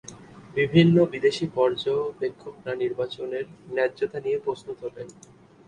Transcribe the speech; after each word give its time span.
বিভিন্ন 0.57 0.95
বিদেশী 1.13 1.45
পর্যবেক্ষকরা 1.55 2.73
নির্বাচনের 2.75 3.45
ন্যায্যতা 3.73 4.19
নিয়ে 4.19 4.39
প্রশ্ন 4.45 4.67
তোলেন। 4.81 5.07